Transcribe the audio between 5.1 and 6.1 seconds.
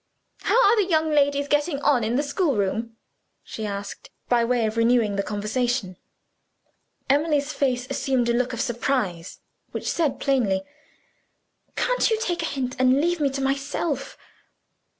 the conversation.